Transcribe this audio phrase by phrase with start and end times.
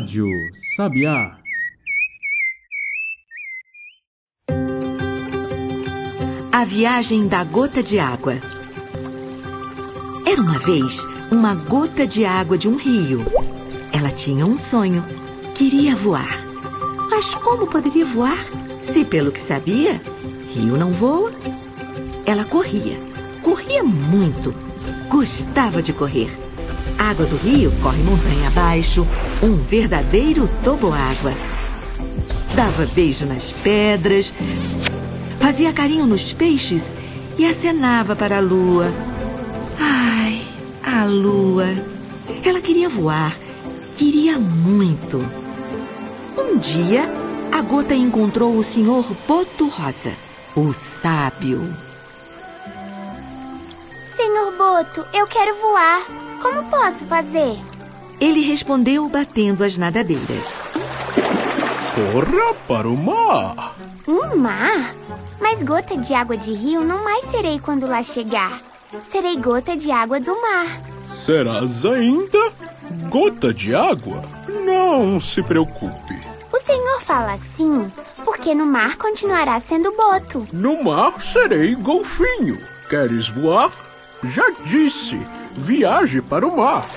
[0.00, 1.36] Rádio Sabiá.
[6.50, 8.36] A viagem da gota de água.
[10.26, 13.22] Era uma vez uma gota de água de um rio.
[13.92, 15.04] Ela tinha um sonho.
[15.54, 16.34] Queria voar.
[17.10, 18.42] Mas como poderia voar
[18.80, 20.00] se, pelo que sabia,
[20.48, 21.30] rio não voa?
[22.24, 22.98] Ela corria.
[23.42, 24.54] Corria muito.
[25.10, 26.49] Gostava de correr.
[27.00, 29.06] Água do rio corre montanha abaixo,
[29.42, 31.32] um verdadeiro toboágua.
[32.54, 34.30] Dava beijo nas pedras,
[35.40, 36.92] fazia carinho nos peixes
[37.38, 38.92] e acenava para a lua.
[39.80, 40.42] Ai,
[40.84, 41.64] a lua.
[42.44, 43.34] Ela queria voar,
[43.96, 45.24] queria muito.
[46.36, 47.08] Um dia,
[47.50, 50.12] a gota encontrou o senhor Boto Rosa,
[50.54, 51.66] o sábio.
[54.14, 56.19] Senhor Boto, eu quero voar.
[56.40, 57.58] Como posso fazer?
[58.20, 60.60] Ele respondeu batendo as nadadeiras.
[61.94, 63.76] Corra para o mar.
[64.06, 64.94] Um mar?
[65.40, 68.60] Mas gota de água de rio não mais serei quando lá chegar.
[69.04, 70.66] Serei gota de água do mar.
[71.04, 72.52] Serás ainda
[73.08, 74.22] gota de água?
[74.64, 76.18] Não se preocupe.
[76.52, 77.90] O senhor fala assim
[78.24, 80.46] porque no mar continuará sendo boto.
[80.52, 82.58] No mar serei golfinho.
[82.88, 83.72] Queres voar?
[84.24, 85.18] Já disse,
[85.56, 86.88] viaje para o mar.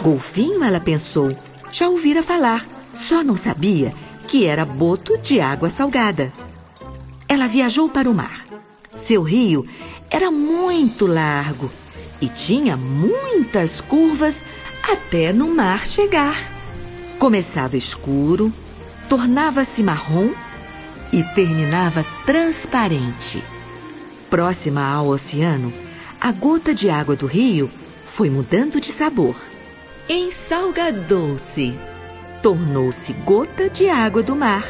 [0.00, 1.36] Golfinho, ela pensou,
[1.72, 3.92] já ouvira falar, só não sabia
[4.26, 6.32] que era boto de água salgada.
[7.28, 8.44] Ela viajou para o mar.
[8.94, 9.66] Seu rio
[10.10, 11.70] era muito largo
[12.20, 14.42] e tinha muitas curvas
[14.82, 16.36] até no mar chegar.
[17.18, 18.52] Começava escuro,
[19.08, 20.30] tornava-se marrom
[21.12, 23.42] e terminava transparente.
[24.30, 25.72] Próxima ao oceano,
[26.28, 27.70] a gota de água do rio
[28.04, 29.34] foi mudando de sabor.
[30.06, 31.74] Ensalgadou-se.
[32.42, 34.62] Tornou-se gota de água do mar.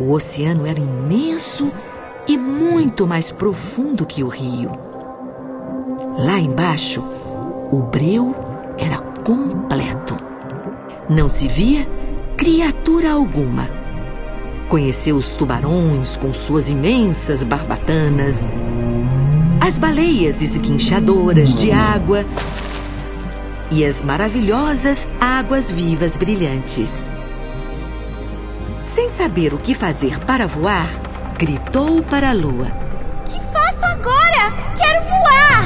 [0.00, 1.70] O oceano era imenso
[2.26, 4.70] e muito mais profundo que o rio.
[6.16, 7.04] Lá embaixo,
[7.70, 8.34] o breu
[8.78, 10.16] era completo.
[11.10, 11.86] Não se via
[12.38, 13.68] criatura alguma.
[14.70, 18.48] Conheceu os tubarões com suas imensas barbatanas,
[19.70, 22.26] as baleias esguinchadoras de água
[23.70, 26.90] e as maravilhosas águas vivas brilhantes.
[28.84, 30.88] Sem saber o que fazer para voar,
[31.38, 32.66] gritou para a lua:
[33.24, 34.50] Que faço agora?
[34.76, 35.62] Quero voar!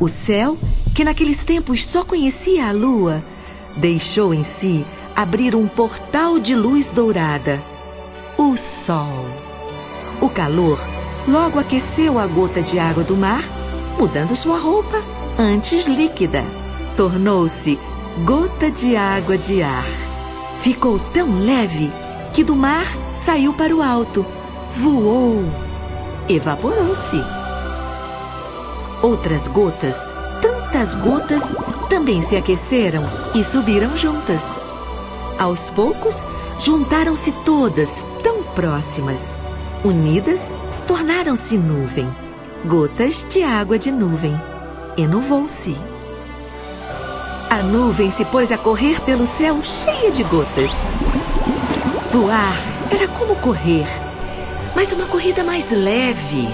[0.00, 0.56] O céu,
[0.94, 3.22] que naqueles tempos só conhecia a lua,
[3.76, 7.62] deixou em si abrir um portal de luz dourada.
[8.38, 9.26] O sol.
[10.18, 10.78] O calor
[11.28, 13.44] logo aqueceu a gota de água do mar,
[13.98, 15.02] mudando sua roupa,
[15.38, 16.44] antes líquida.
[16.96, 17.78] Tornou-se
[18.24, 19.86] gota de água de ar.
[20.60, 21.92] Ficou tão leve
[22.32, 24.24] que do mar saiu para o alto,
[24.76, 25.44] voou,
[26.28, 27.22] evaporou-se.
[29.02, 31.54] Outras gotas, tantas gotas,
[31.88, 33.02] também se aqueceram
[33.34, 34.44] e subiram juntas.
[35.38, 36.24] Aos poucos,
[36.58, 39.34] juntaram-se todas tão próximas,
[39.82, 40.50] unidas,
[40.86, 42.08] tornaram-se nuvem,
[42.64, 44.38] gotas de água de nuvem.
[44.96, 45.76] Enovou-se.
[47.48, 50.70] A nuvem se pôs a correr pelo céu cheia de gotas.
[52.12, 52.56] Voar
[52.90, 53.86] era como correr,
[54.74, 56.48] mas uma corrida mais leve.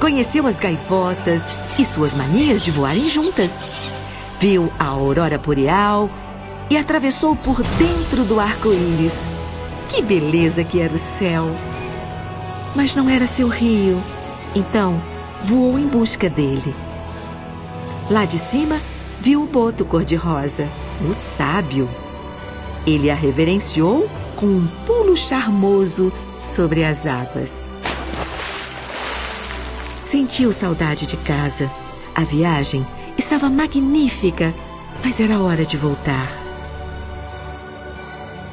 [0.00, 1.42] Conheceu as gaivotas
[1.78, 3.52] e suas manias de voarem juntas.
[4.38, 6.08] Viu a aurora boreal
[6.70, 9.20] e atravessou por dentro do arco-íris.
[9.90, 11.50] Que beleza que era o céu!
[12.74, 14.02] Mas não era seu rio,
[14.54, 15.00] então
[15.44, 16.74] voou em busca dele.
[18.10, 18.80] Lá de cima,
[19.20, 20.68] viu o boto cor-de-rosa,
[21.08, 21.88] o sábio.
[22.86, 27.70] Ele a reverenciou com um pulo charmoso sobre as águas.
[30.02, 31.70] Sentiu saudade de casa.
[32.14, 32.84] A viagem
[33.16, 34.52] estava magnífica,
[35.04, 36.28] mas era hora de voltar.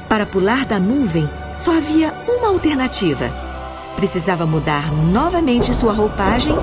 [0.08, 1.28] Para pular da nuvem,
[1.58, 3.47] só havia uma alternativa.
[3.98, 6.56] Precisava mudar novamente sua roupagem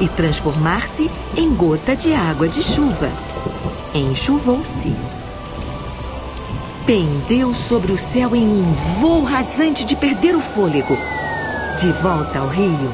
[0.00, 3.08] e transformar-se em gota de água de chuva.
[3.94, 4.92] Enchuvou-se.
[6.84, 10.98] Pendeu sobre o céu em um voo rasante de perder o fôlego.
[11.78, 12.92] De volta ao rio.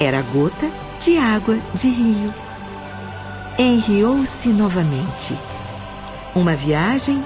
[0.00, 2.34] Era gota de água de rio.
[3.58, 5.36] Enriou-se novamente.
[6.34, 7.22] Uma viagem,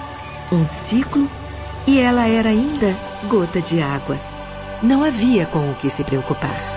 [0.51, 1.31] um ciclo,
[1.87, 2.97] e ela era ainda
[3.29, 4.19] gota de água.
[4.82, 6.74] Não havia com o que se preocupar.